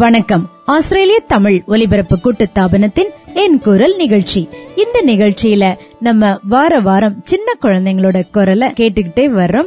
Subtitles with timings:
[0.00, 0.50] வணக்கம்.
[0.64, 4.48] ஆஸ்திரேலிய தமிழ் ஒலிபரப்பு கூட்டுத்தாபனத்தின் என் குரல் நிகழ்ச்சி.
[4.76, 9.66] இந்த நிகழ்ச்சியில நம்ம வார வாரம் சின்ன குழந்தைங்களோட குரலை கேட்டுக்கிட்டே வர்றோம்.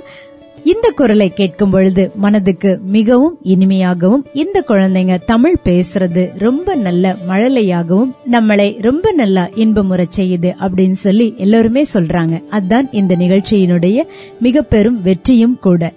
[0.63, 8.81] இந்த குரலை கேட்கும் பொழுது மனதுக்கு மிகவும் இனிமையாகவும் இந்த குழந்தைங்க தமிழ் பேசுறது ரொம்ப நல்ல மழலையாகவும் நம்மளை
[8.81, 12.43] ரொம்ப நல்லா இன்பமுறை செய்யுது அப்படின்னு சொல்லி எல்லாருமே சொல்றாங்க.
[12.51, 14.01] அதான் இந்த நிகழ்ச்சியினுடைய
[14.39, 15.91] மிக பெரும் வெற்றியும் கூட.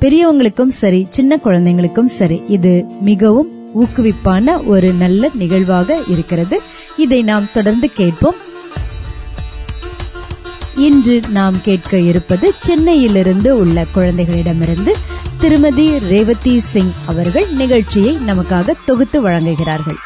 [0.00, 3.48] பெரியவங்களுக்கும் சரி சின்ன குழந்தைங்களுக்கும் சரி இது மிகவும்
[3.80, 6.62] ஊக்குவிப்பான ஒரு நல்ல நிகழ்வாக இருக்கிறது.
[6.96, 8.34] இதை நாம் தொடர்ந்து கேட்போம்.
[10.76, 14.92] இன்று நாம் கேட்க இருப்பது சென்னையிலிருந்து உள்ள குழந்தைகளிடமிருந்து
[15.40, 19.98] திருமதி ரேவதி சிங் அவர்கள் நிகழ்ச்சியை நமக்காக தொகுத்து வழங்குகிறார்கள்.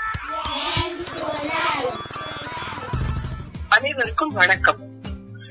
[3.69, 4.79] அனைவருக்கும் வணக்கம்.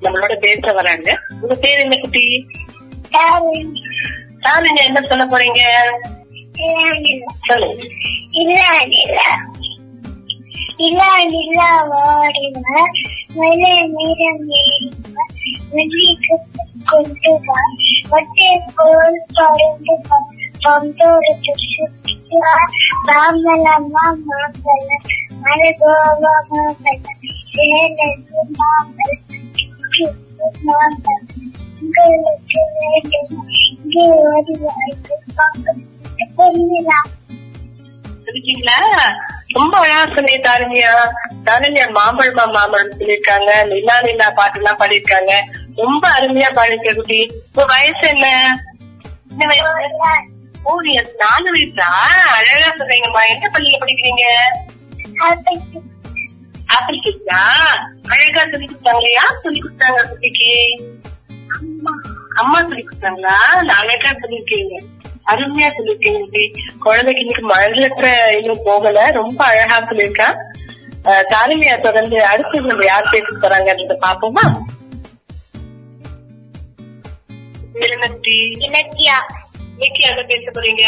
[0.00, 1.18] நம்மளோட பேச வராங்க.
[1.40, 2.24] உங்க பேர் என்ன குட்டி?
[4.60, 5.62] நீங்க என்ன சொல்ல போறீங்க?
[8.30, 9.20] இல்ல இல்ல.
[12.00, 12.62] ஓடிவ
[13.34, 16.36] மேலே மீறம் ஏறிவ
[16.86, 17.58] கொண்டு வா.
[18.10, 19.94] வட்டே போல் பறந்து
[20.60, 22.54] பந்தோடு சுற்றுவா
[23.06, 24.88] மாமலம்மா மாம்பழ
[25.40, 27.19] மலகோவா மாம்பழ
[38.26, 38.78] இருக்கீங்களா
[39.48, 40.90] ரொம்ப அழகா சொல்லி தாரண்யா
[41.44, 43.64] தாரண்யா மாம்பழமா மாம்பழம் சொல்லியிருக்காங்க.
[43.66, 45.32] நிலா நிலா பாட்டு எல்லாம் பாடியிருக்காங்க.
[45.74, 47.30] ரொம்ப அருமையா பாடிருக்க குட்டி.
[47.54, 48.58] உங்க வயசு என்ன?
[50.62, 51.88] ஓ நீங்க நாலு வயசா?
[52.28, 53.22] அழகா சொல்றீங்கம்மா.
[53.28, 54.24] என்ன பள்ளியில படிக்கிறீங்க?
[56.76, 57.42] ஆப்பிள் கிட்ஸா
[58.08, 60.50] அழகா சொல்லி கொடுத்தாங்க யார் சொல்லி கொடுத்தாங்க குட்டிக்கு?
[62.36, 63.36] அம்மா சொல்லி கொடுத்தாங்களா?
[63.78, 64.76] அழகா சொல்லிருக்கீங்க
[65.26, 67.90] அருமையா சொல்லிருக்கீங்க குழந்தைக்கு இன்னைக்கு மழை
[68.38, 69.10] இன்னும் போகல.
[69.10, 70.28] ரொம்ப அழகா சொல்லியிருக்கா.
[71.04, 74.44] தாரிமையா தொடர்ந்து அடுத்து நம்ம யார் பேச போறாங்கன்றத பாப்போமா
[78.66, 79.16] இலக்கியா.
[79.72, 80.84] இன்னைக்கு யார பேச போறீங்க?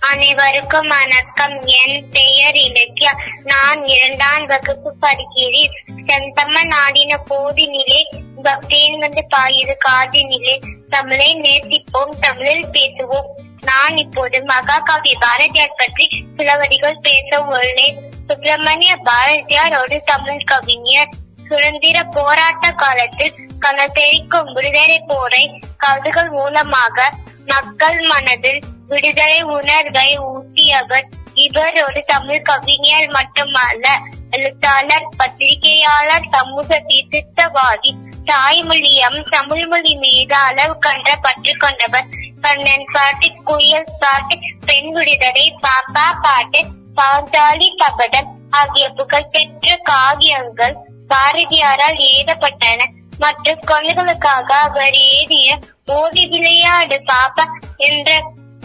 [0.00, 1.62] அனைவருக்கும் வணக்கம்.
[1.62, 3.12] என் பெயர் இலக்கியா.
[3.44, 5.70] நான் இரண்டாம் வகுப்பு படிக்கிறேன்.
[6.06, 8.02] செந்தம்ம நாடின போதினிலே
[8.44, 10.62] பக்தியின் வந்து பாயுது காதினிலே.
[10.90, 13.26] தமிழை நேசிப்போம் தமிழில் பேசுவோம்.
[13.62, 17.96] நான் இப்போது மகாகவி பாரதியார் பற்றி சில வரிகள் பேச உள்ளேன்.
[18.26, 21.08] சுப்பிரமணிய பாரதியார் ஒரு தமிழ் கவிஞர்.
[21.48, 27.10] சுதந்திர போராட்ட காலத்தில் கனத்தெரிக்கும் விடுதலை போரை கவிதைகள் மூலமாக
[27.46, 31.08] மக்கள் மனதில் விடுதலை உணர்வை ஊட்டியவர்.
[31.34, 33.86] இவர் ஒரு தமிழ் கவிஞர் மட்டுமல்ல
[34.30, 37.92] எழுத்தாளர் பத்திரிகையாளர் சமூக சீர்திருத்தவாதி
[38.24, 42.08] தாய்மொழியம் தமிழ் மொழி மீது அளவு கன்ற பற்று கொண்டவர்.
[42.40, 46.60] கண்ணன் பாட்டு குயில் பாட்டு பெண் விடுதலை பாப்பா பாட்டு
[46.96, 50.76] பாஞ்சாலி கபடம் ஆகிய புகழ்பெற்ற காவியங்கள்
[51.08, 52.80] பாரதியாரால் எழுதப்பட்டன.
[53.18, 57.44] மற்றும் குழந்தைகளுக்காக அவர் ஏறிய ஓடி விளையாடு பாப்பா
[57.76, 58.10] என்ற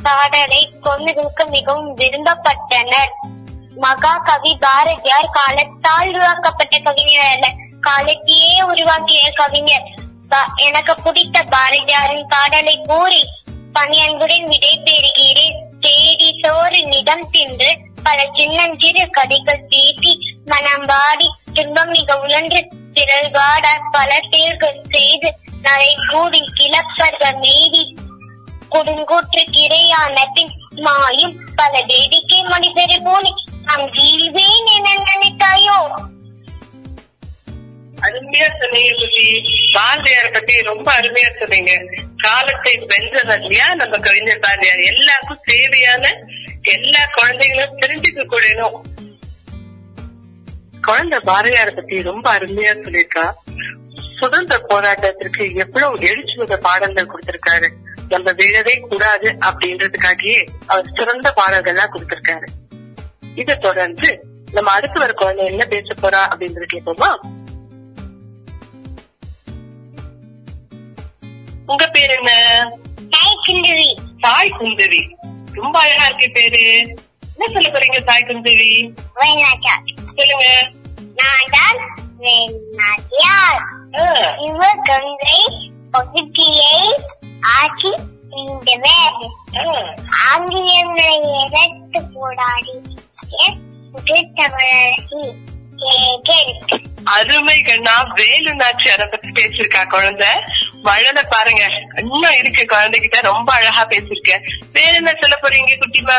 [0.03, 3.13] பாடலை கொண்டிருக்க மிகவும் விரும்பப்பட்டனர்.
[3.75, 7.47] மகாகவி பாரதியார் காலத்தால் உருவாக்கப்பட்ட கவிஞர் அல்ல.
[7.81, 9.87] காலத்தையே உருவாக்கிய கவிஞர்.
[10.55, 13.23] எனக்கு பிடித்த பாரதியாரின் பாடலை கூறி
[13.73, 15.57] பணியன்புடன் விடை பெறுகிறேன்.
[15.79, 23.67] தேடி சோறு நிதம் தின்று பல சின்னஞ்சிறு கதைகள் பேசி மனம் வாடி துன்பம் மிக உழன்று திரள் வாட
[23.91, 27.92] பல தேர்கள் செய்து நரை கூடி கிளப்பர்கள் மீதி
[28.73, 35.77] கொடுங்கூற்று கிரையான பின் மாயும் பல வேடிக்கை மனிதரை போனி நாம் வீழ்வேன் என நினைத்தாயோ?
[38.01, 39.43] அருமையா சொன்னீங்க குட்டி.
[39.73, 41.83] பாரதியார பத்தி ரொம்ப அருமையா சொன்னீங்க.
[42.17, 46.19] காலத்தை வென்றவர் இல்லையா நம்ம கவிஞர் பாரதியார் எல்லாருக்கும் தேவையான
[46.61, 48.81] எல்லா குழந்தைகளும் தெரிஞ்சுக்க கூடணும்.
[50.81, 53.31] குழந்தை பாரதியார பத்தி ரொம்ப அருமையா சொல்லியிருக்கா.
[54.19, 57.69] சுதந்திர போராட்டத்திற்கு எவ்வளவு எழுச்சி மிக பாடல்கள் கொடுத்திருக்காரு.
[58.09, 62.47] நம்ம விழவே கூடாது அப்படின்றதுக்காகவே அவர் சிறந்த பாடல்கள்லாம் கொடுத்திருக்காரு.
[63.35, 67.09] இதை தொடர்ந்து நம்ம அடுத்து வர குழந்தை என்ன பேச போறா அப்படின்றது கேட்போமா?
[71.65, 72.31] உங்க பேர் என்ன?
[73.09, 73.97] தாய் குந்தவி.
[74.19, 75.15] சாய் குந்தவி.
[75.53, 76.79] ரொம்ப அழகா இருக்கு பேரு.
[77.37, 78.93] என்ன சொல்ல போறீங்க சாய் குந்தவி?
[80.15, 80.71] சொல்லுங்க.
[81.15, 81.79] நான் தான்
[84.37, 87.02] இவர் கங்கை பகுதியை
[87.51, 87.91] ஆட்சி
[88.31, 89.15] செய்தவர்
[89.57, 89.63] ஆ,
[90.27, 92.75] ஆங்கிலேயர்களை எதிர்த்து போராடி
[97.05, 100.29] அருமை கண்ணா வேலு நாச்சியார பத்தி பேசியிருக்கா குழந்தை?
[100.81, 101.63] மழலை பாருங்க.
[101.97, 104.31] இன்னும் இருக்கு குழந்தைகிட்ட ரொம்ப அழகா பேசிருக்க
[104.73, 106.17] வேற என்ன சொல்ல போறீங்க குட்டிமா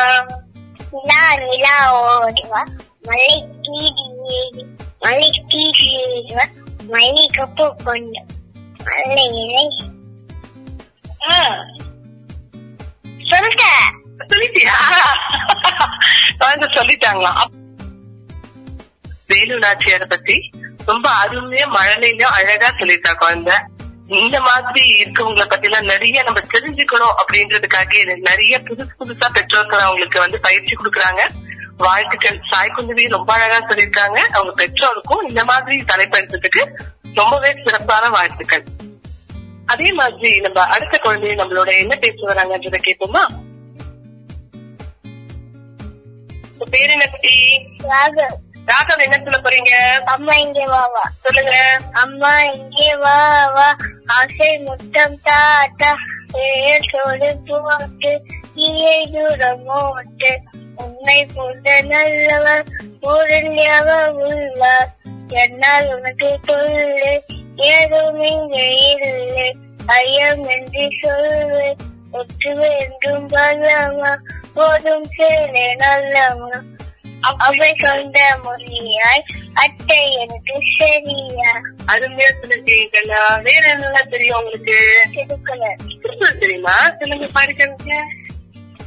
[0.91, 2.61] நிலா நிலா ஓடுவா.
[3.05, 3.31] மலை
[3.61, 4.05] கீடி
[4.35, 4.63] ஏறி
[4.99, 6.45] மலை கீடி ஏறுவா.
[6.89, 8.21] மலை கப்பு கொண்டு
[8.85, 9.65] மலை இலை
[13.17, 13.95] சொல்லிட்டேன்
[14.29, 14.75] சொல்லிட்டியா?
[16.37, 17.53] குழந்தை சொல்லிட்டாங்களாம் அப்-
[19.27, 20.51] வேலு நாச்சியார பத்தி
[20.85, 23.55] ரொம்ப அருமையா மழலையில அழகா சொல்லிட்டா குழந்தை.
[24.07, 30.39] இந்த மாதிரி இருக்கவங்களை பத்தி எல்லாம் நிறைய நம்ம தெரிஞ்சுக்கணும் அப்படின்றதுக்காக நிறைய புதுசு புதுசா பெற்றோர்கள் அவங்களுக்கு வந்து
[30.39, 31.29] பயிற்சி கொடுக்கறாங்க.
[31.77, 32.41] வாழ்த்துக்கள்.
[32.49, 34.19] சாய் குந்தவி ரொம்ப அழகா சொல்லியிருக்காங்க.
[34.19, 36.73] அவங்க பெற்றோருக்கும் இந்த மாதிரி தலைப்படுத்துறதுக்கு
[37.13, 38.63] ரொம்பவே சிறப்பான வாழ்த்துக்கள்.
[39.65, 43.25] அதே மாதிரி நம்ம அடுத்த குழந்தைய நம்மளோட என்ன பேச வராங்கன்றத கேட்போமா
[46.69, 47.61] பேர் என்ன குட்டி?
[47.81, 48.35] ராகவ்.
[48.65, 49.73] ராகவ் என்ன சொல்ல போறீங்க?
[50.03, 51.01] அம்மா இங்கே வா வா.
[51.21, 51.79] சொல்லுங்க.
[51.91, 53.77] அம்மா இங்கே வா வா.
[54.05, 55.95] ஆசை முத்தம் தாத்தா
[56.31, 58.21] பெயர் சொல்லு போட்டு
[58.55, 60.39] நீயை தூரம் ஓட்டு.
[60.75, 62.63] உன்னை போன்ற நல்லவர்
[63.01, 63.59] ஊரில்
[64.11, 64.89] உள்ளார்.
[65.27, 67.23] என்னால் உனக்கு சொல்லு
[67.57, 69.53] ஏதும் இங்கே இல்லை
[70.47, 71.75] என்று சொல்லு
[72.11, 74.17] ஒற்றுமை என்றும் வல்லமா
[74.53, 76.63] போதும் சேலை நல்லமா
[77.21, 79.23] அவை சொந்த மொழியாய்
[79.53, 81.51] அட்டை எனக்கு சரியா.
[81.87, 84.75] அருமையா சொல்லிருக்கீங்களா வேற என்னெல்லாம் தெரியும் உங்களுக்கு?
[85.13, 86.39] திருக்குறள்.
[86.39, 86.91] தெரியுமா?
[86.99, 87.93] சொல்லுங்க பாடிக்காங்க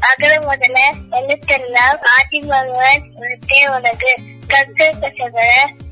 [0.00, 0.78] அகல முதல்ல
[1.10, 3.68] எழுத்தெல்லாம் ஆதி பகவான் உனக்கே.
[3.68, 4.14] உனக்கு
[4.46, 4.90] கற்க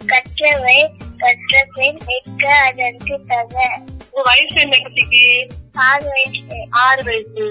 [0.07, 3.55] கற்றவை கற்ற பின் நிற்க அதற்கு தக.
[4.11, 5.49] உங்க வயசு என்ன குட்டிக்கு?
[5.73, 6.67] ஆறு வயசு.
[6.71, 7.45] ஆறு வயசு.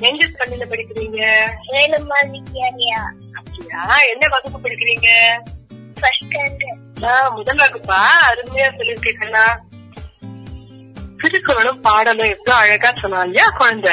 [0.00, 1.20] எங்க பள்ளியில படிக்கிறீங்க?
[1.72, 3.00] வேலுமா வித்யாலயா.
[3.32, 3.82] அப்படியா?
[3.96, 5.08] என்ன வகுப்பு படிக்கிறீங்க?
[6.00, 8.00] ஃபர்ஸ்ட் ஸ்டாண்டர்ட் முதல் வகுப்பா?
[8.30, 9.44] அருமையா சொல்லிருக்கீங்களா
[11.18, 13.92] திருக்குறளும் பாடலும் எவ்வளவு அழகா சொன்னா இல்லையா குழந்தை?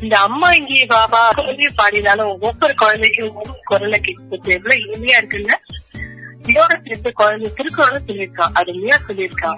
[0.00, 5.54] இந்த அம்மா இங்கே பாபா குழந்தைய பாடினாலும் ஒவ்வொரு குழந்தைக்கும் ஒவ்வொரு குரலை கேட்கிறது எவ்வளவு இனிமையா இருக்குல்ல?
[6.50, 8.46] இதோட சேர்த்து குழந்தை திருக்குறளும் சொல்லியிருக்கா.
[8.54, 9.52] அருமையா சொல்லியிருக்கா?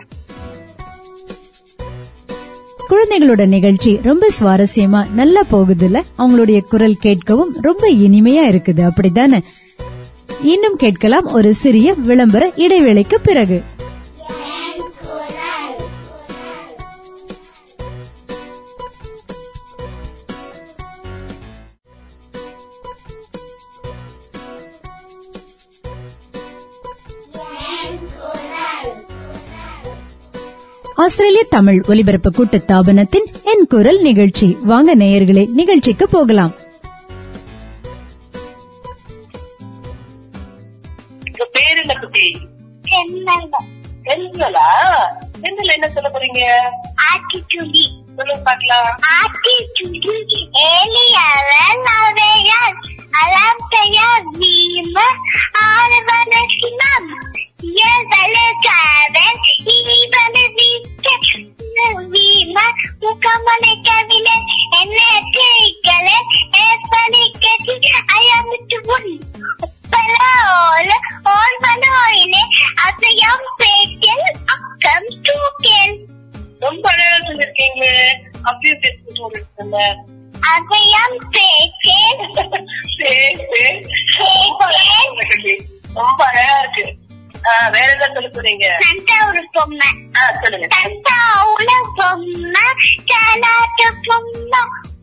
[2.91, 8.81] குழந்தைகளோட நிகழ்ச்சி ரொம்ப சுவாரஸ்யமா நல்லா போகுதுல அவங்களுடைய குரல் கேட்கவும் ரொம்ப இனிமையா இருக்குது.
[8.81, 9.43] அப்படித்தானே
[10.43, 13.63] இன்னும் கேட்கலாம் ஒரு சிறிய விளம்பர இடைவேளைக்கு பிறகு.
[31.03, 34.57] ஆஸ்திரேலிய தமிழ் ஒலிபரப்பு கூட்டு தாபனத்தின் என் குரல் நிகழ்ச்சி.
[34.63, 36.53] வாங்க நேயர்களே நிகழ்ச்சிக்கு போகலாம்.
[45.75, 46.41] என்ன சொல்ல போறீங்க?
[48.17, 48.99] சொல்லுங்க பாக்கலாம்
[53.11, 54.99] அலாம் பெயர் வீம
[86.23, 86.85] ரொம்ப அழகா இருக்கு.
[87.75, 88.67] வேற சொல்ல போறீங்க?
[89.55, 89.89] பொம்மை.
[90.41, 90.67] சொல்லுங்க.
[90.75, 92.67] தந்தாவுல பொம்மை
[93.11, 94.61] கலாட்ட பொம்மை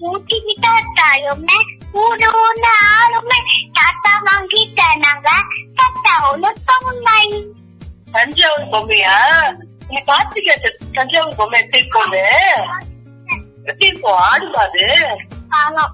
[0.09, 1.57] ஊட்டி தாத்தாயுமே
[1.93, 3.39] ஊடோன ஆளுமே
[3.73, 5.29] தாத்தா வாங்கிட்ட நாங்க
[5.79, 7.23] தத்தாவுல பொம்மை.
[8.11, 9.17] தஞ்சாவூர் பொம்மையா?
[9.89, 10.53] நீ பாத்தீங்க
[10.93, 12.25] தஞ்சாவூர் பொம்மை எப்படி இருக்கும்னு
[13.63, 14.21] எப்படி இருக்கும்?
[14.29, 14.87] ஆடுமா அது?
[15.59, 15.85] ஆமா.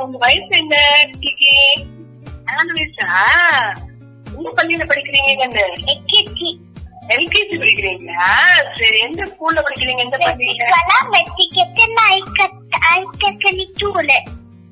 [0.00, 0.76] உங்க வயசு என்ன
[2.46, 3.08] நாலு வயசா
[4.44, 6.56] எந்த பள்ளியில படிக்கிறீங்க கண்ணு எக்கிச்சி
[7.08, 8.32] எல்கேஜி படிக்கிறீங்களா?
[8.78, 10.70] சரி எந்த ஸ்கூல்ல படிக்கிறீங்க எந்த பள்ளியில?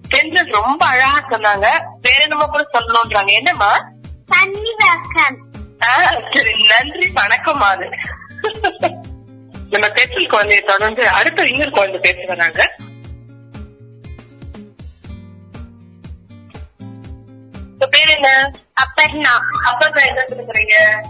[0.09, 1.83] பெண்கள் ரொம்ப அழகா சொன்னாங்க.
[2.01, 3.31] வேற என்னமோ கூட சொல்லணும்ன்றாங்க.
[5.83, 5.95] ஆ,
[6.33, 7.89] சரி நன்றி வணக்கம் அது.
[9.71, 12.77] நம்ம பெற்றல் குழந்தைய தொடர்ந்து அடுத்த இன்னொரு குழந்தை பேச வராங்க.
[17.83, 18.53] உங்க பேர் என்ன?
[18.69, 19.39] அப்பர்ணா.
[19.65, 21.01] அப்பா என்ன சொல்ல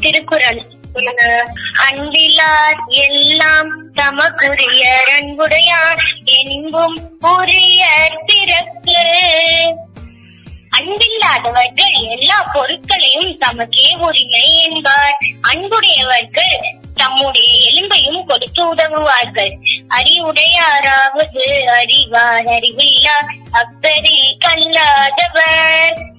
[0.00, 0.62] திருக்குறள்.
[0.92, 1.52] சொல்லுங்க.
[1.90, 7.86] அன்பிலார் எல்லாம் தமக்குரிய அன்புடையார் என்பும் உரிய
[8.26, 9.00] பிறப்பு.
[10.78, 15.18] அன்பில்லாதவர்கள் எல்லா பொருட்களையும் தமக்கே உரிமை என்பார்.
[15.40, 19.58] அன்புடையவர்கள் தம்முடைய எலும்பையும் கொடுத்து உதவுவார்கள்.
[19.88, 22.44] அறிவுடையாராவது அறிவார்.
[22.44, 26.12] அறிவில்லா அப்பரில் கல்லாதவர்.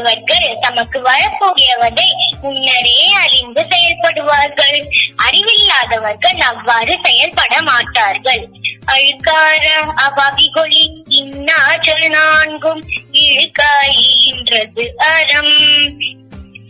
[0.00, 2.08] அறிவுடையவர்கள் தமக்கு வரக்கூடியவதை
[2.42, 4.86] முன்னரே அறிந்து செயல்படுவார்கள்.
[5.16, 8.48] அறிவில்லாதவர்கள் அவ்வாறு செயல்பட மாட்டார்கள்.
[8.86, 9.66] அழுக்கார
[10.06, 15.54] அபாகிகொழி இன்னாற்றல் நான்கும் இழுக்காயின்றது அறம்.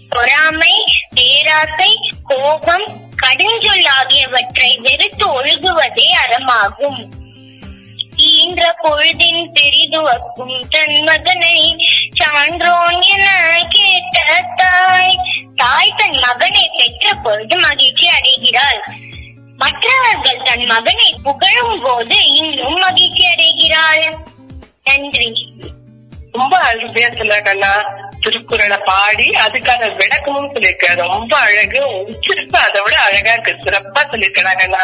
[0.09, 0.85] பொறாமை
[1.15, 7.19] பேராசை கோபம் கடுஞ்சொல் ஆகியவற்றை வெறுத்து ஒழுகுவதே அறமாகும்.
[8.17, 11.77] ஈன்ற பொழுதின் பெரிதுவக்கும் தன் மகனை
[16.21, 18.81] மகனை பெற்ற பொழுது மகிழ்ச்சி அடைகிறாள்.
[19.57, 24.05] மற்றவர்கள் தன் மகனை புகழும் போது இன்னும் மகிழ்ச்சி அடைகிறாள்.
[24.85, 25.29] நன்றி.
[26.33, 27.73] ரொம்ப அருமையா சொல்ல கண்ணா
[28.21, 31.81] திருக்குறளை பாடி அதுக்கான விளக்கமும் சொல்லியிருக்க ரொம்ப அழகு.
[32.11, 33.71] உச்சிருப்பு அதை விட அழகா இருக்கு.
[33.71, 34.83] சிறப்பா சொல்லியிருக்கா கண்ணா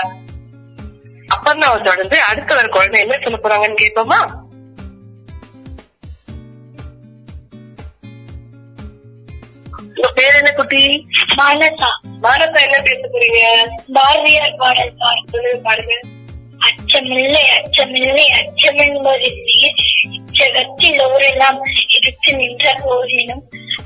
[1.34, 4.18] அப்பர்ணாவை தொடர்ந்து அடுத்த ஒரு குழந்தை என்ன சொல்ல போறாங்கன்னு கேட்போமா?
[9.94, 11.06] உங்க பேர் என்ன குட்டி?
[11.34, 11.90] மானசா
[12.22, 13.40] மானசா என்ன பேச போறீங்க
[13.94, 14.94] பாரதியார் பாடல்
[15.64, 15.96] பாடு
[16.66, 19.70] அச்சமில்லை அச்சமில்லை அச்சமென்பதில்லையே
[20.16, 21.58] இச்சகத்தில் ஓரெல்லாம்
[21.96, 23.42] எடுத்து நின்ற போதினும்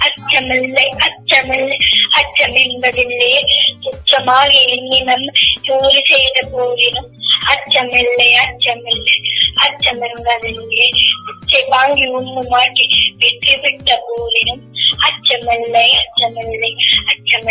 [0.07, 1.79] அச்சமில்லை அச்சமில்லை
[2.21, 3.41] அச்சம் என்பதில்லையே
[3.85, 5.27] துச்சமாக எண்ணினம்
[5.67, 7.11] ஜோலி செய்த போதினும்
[7.53, 9.17] அச்சமில்லை அச்சமில்லை
[9.59, 10.89] அச்சம் என்பதில்லையே
[11.31, 12.87] உச்சை வாங்கி உண்ணுமாட்டி
[13.19, 14.63] வெற்றி பெற்ற போதினும்
[14.99, 16.73] அச்சமில்லை அச்சமில்லை
[17.07, 17.49] அச்சம்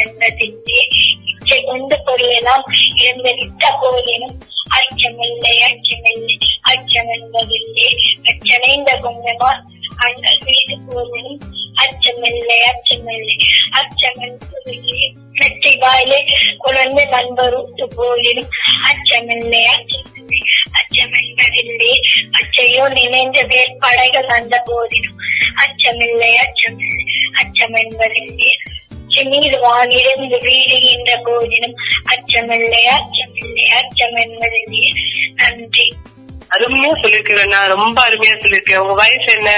[1.28, 2.64] இச்சை கொண்டு பொருளெல்லாம்
[2.96, 3.34] இழந்து
[3.82, 4.36] போதினும்
[4.80, 7.14] அச்சமில்லை அச்சமில்லை அச்சம்
[8.24, 9.62] அச்சனைந்த குங்கமால்
[9.98, 11.40] அங்கள் மீது போதினும்
[11.76, 13.36] அச்சமில்லை அச்சமில்லை.
[13.72, 16.26] அச்சமென்பதில்லை நெற்றி வாயிலே
[16.58, 18.50] குழந்தை நண்பருத்து போதினும்
[18.90, 20.40] அச்சமில்லை அச்சமில்லை
[20.80, 21.92] அச்சமென்பதில்லை
[22.32, 25.18] அச்சையோ நினைந்த வேட்பாடைகள் வந்த போதினும்
[25.56, 27.09] அச்சமில்லை அச்சமில்லை.
[27.34, 28.58] அச்சம் என்பதில்லை
[29.24, 34.14] நீர் வானிலிருந்து வீடுகின்ற போதினும் அச்சமில்லை அச்சமில்லை அச்சம்
[35.36, 35.94] நன்றி.
[36.50, 39.52] அருமையா சொல்லிருக்கேன் ரொம்ப அருமையா சொல்லிருக்கேன் உங்க வயசு என்ன?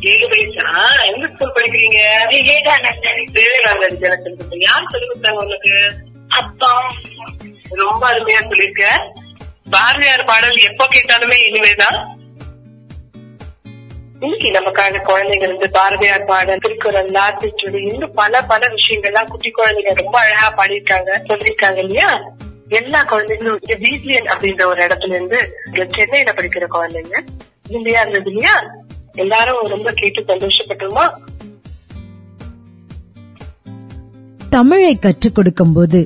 [0.00, 0.64] ஏழு வயசா?
[1.06, 2.26] எந்த ஸ்கூல் படிக்கிறீங்க?
[2.28, 3.30] விவேகானந்தர்.
[3.32, 5.94] விவேகானந்தர் வித்யாலயம் யார் சொல்லி கொடுத்தாங்க உனக்கு
[6.28, 6.94] அப்பா
[7.70, 9.14] ரொம்ப அருமையா சொல்லிருக்க
[9.70, 12.17] பாரதியார் பாடல் எப்போ கேட்டாலுமே இனிமேதான்.
[14.22, 20.16] இன்னைக்கு நமக்காக குழந்தைங்க வந்து பாரதியார் பாடல் திருக்குறள் லாத்திச்சுடி இன்னும் பல பல விஷயங்கள்லாம் குட்டி குழந்தைங்க ரொம்ப
[20.18, 22.10] அழகா பாடியிருக்காங்க சொல்லியிருக்காங்க இல்லையா?
[22.70, 25.38] எல்லா குழந்தைங்களும் வீட்லியன் அப்படின்ற ஒரு இடத்துல இருந்து
[25.94, 27.16] சென்னையில படிக்கிற குழந்தைங்க
[27.68, 28.54] இந்தியா இருந்தது இல்லையா?
[29.14, 31.04] எல்லாரும் ரொம்ப கேட்டு சந்தோஷப்பட்டுமா?
[34.50, 35.98] தமிழை கற்றுக் கொடுக்கும் போது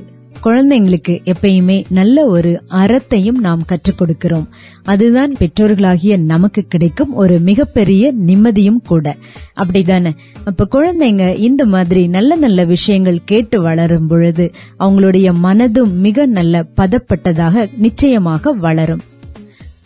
[0.43, 4.47] குழந்தைங்களுக்கு எப்பயுமே நல்ல ஒரு அறத்தையும் நாம் கற்றுக் கொடுக்கிறோம்.
[4.83, 9.15] அதுதான் பெற்றோர்களாகிய நமக்கு கிடைக்கும் ஒரு மிகப்பெரிய நிம்மதியும் கூட.
[9.55, 10.15] அப்படிதானே?
[10.43, 17.69] அப்ப குழந்தைங்க இந்த மாதிரி நல்ல நல்ல விஷயங்கள் கேட்டு வளரும் பொழுது அவங்களுடைய மனதும் மிக நல்ல பதப்பட்டதாக
[17.77, 19.01] நிச்சயமாக வளரும்.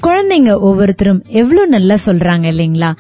[0.04, 2.92] குழந்தைங்க ஒவ்வொருத்தரும் எவ்வளவு நல்லா சொல்றாங்க இல்லைங்களா?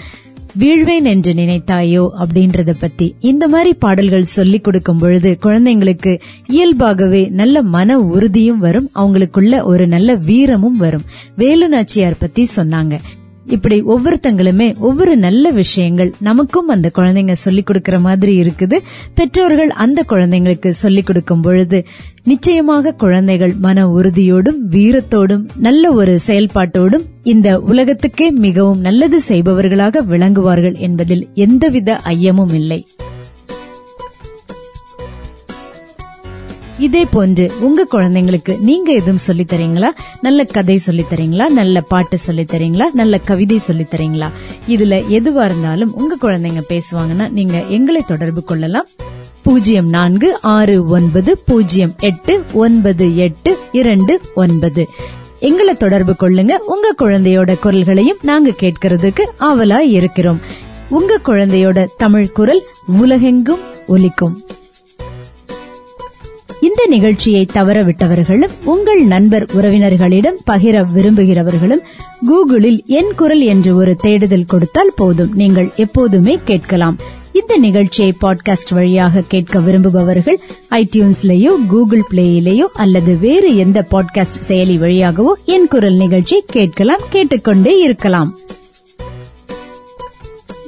[0.60, 8.00] வீழ்வேன் என்று நினைத்தாயோ அப்படின்றத பத்தி இந்த மாதிரி பாடல்கள் சொல்லி கொடுக்கும் பொழுது குழந்தைங்களுக்கு இயல்பாகவே நல்ல மன
[8.00, 8.90] உறுதியும் வரும்.
[8.96, 11.02] அவங்களுக்குள்ள ஒரு நல்ல வீரமும் வரும்.
[11.36, 13.00] வேலு நாச்சியார் பத்தி சொன்னாங்க.
[13.48, 18.77] இப்படி ஒவ்வொருத்தங்களுமே ஒவ்வொரு நல்ல விஷயங்கள் நமக்கும் அந்த குழந்தைங்க சொல்லிக் கொடுக்கிற மாதிரி இருக்குது.
[19.13, 21.86] பெற்றோர்கள் அந்த குழந்தைங்களுக்கு சொல்லிக் கொடுக்கும் பொழுது
[22.24, 31.27] நிச்சயமாக குழந்தைகள் மன உறுதியோடும் வீரத்தோடும் நல்ல ஒரு செயல்பாட்டோடும் இந்த உலகத்துக்கே மிகவும் நல்லது செய்பவர்களாக விளங்குவார்கள் என்பதில்
[31.34, 32.86] எந்தவித ஐயமும் இல்லை.
[36.79, 39.88] இதே போன்று உங்க குழந்தைங்களுக்கு நீங்க எதுவும் சொல்லி தரீங்களா?
[40.22, 41.50] நல்ல கதை சொல்லி தரீங்களா?
[41.50, 42.86] நல்ல பாட்டு சொல்லி தரீங்களா?
[42.93, 44.29] நல்ல கவிதை சொல்லி தரீங்களா?
[44.67, 48.88] இதுல எதுவா இருந்தாலும் உங்க குழந்தைங்க பேசுவாங்கன்னா நீங்க எங்களை தொடர்பு கொள்ளலாம்.
[49.43, 54.88] பூஜ்ஜியம் நான்கு ஆறு ஒன்பது பூஜ்ஜியம் எட்டு ஒன்பது எட்டு இரண்டு ஒன்பது.
[55.39, 56.51] எங்களை தொடர்பு கொள்ளுங்க.
[56.51, 60.39] உங்க குழந்தையோட குரல்களையும் நாங்க கேட்கறதுக்கு ஆவலா இருக்கிறோம்.
[60.89, 62.63] உங்க குழந்தையோட தமிழ் குரல்
[63.01, 64.41] உலகெங்கும் ஒலிக்கும்.
[66.62, 71.84] இந்த நிகழ்ச்சியை தவறவிட்டவர்களும் உங்கள் நண்பர் உறவினர்களிடம் பகிர விரும்புகிறவர்களும்
[72.28, 75.32] கூகுளில் என் குரல் என்று ஒரு தேடுதல் கொடுத்தால் போதும்.
[75.34, 76.98] நீங்கள் எப்போதுமே கேட்கலாம்.
[77.32, 85.34] இந்த நிகழ்ச்சியை பாட்காஸ்ட் வழியாக கேட்க விரும்புபவர்கள் ஐடியூன்ஸ்லேயோ கூகுள் பிளேயிலேயோ அல்லது வேறு எந்த பாட்காஸ்ட் செயலி வழியாகவோ
[85.46, 88.38] என் குரல் நிகழ்ச்சி கேட்கலாம் கேட்டுக்கொண்டே இருக்கலாம்.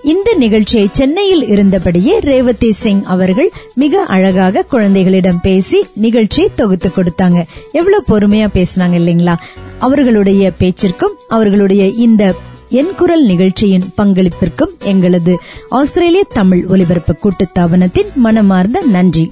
[0.04, 7.44] இந்த நிகழ்ச்சியை சென்னையில் இருந்தபடியே ரேவதி சிங் அவர்கள் மிக அழகாக குழந்தைகளிடம் பேசி நிகழ்ச்சியை தொகுத்து கொடுத்தாங்க.
[7.72, 9.36] எவ்வளவு பொறுமையா பேசினாங்க இல்லைங்களா?
[9.80, 12.34] அவர்களுடைய பேச்சிற்கும் அவர்களுடைய இந்த
[12.70, 15.40] என் குரல் நிகழ்ச்சியின் பங்களிப்பிற்கும் எங்களது
[15.70, 19.30] ஆஸ்திரேலிய தமிழ் ஒலிபரப்பு கூட்டுத்தாபனத்தின் மனமார்ந்த நன்றி.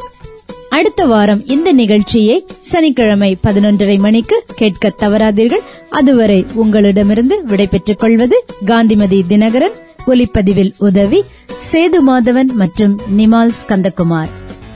[0.69, 5.63] அடுத்த வாரம் இந்த நிகழ்ச்சியை சனிக்கிழமை பதினொன்றரை மணிக்கு கேட்க தவறாதீர்கள்.
[5.89, 9.73] அதுவரை உங்களிடமிருந்து விடைபெற்றுக் கொள்வது காந்திமதி தினகரன்.
[10.07, 11.23] ஒலிப்பதிவில் உதவி
[11.71, 14.29] சேது மாதவன் மற்றும் நிமால் ஸ்கந்தகுமார்.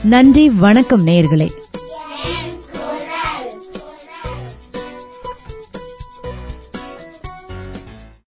[0.04, 1.50] நன்றி வணக்கம் நேர்களே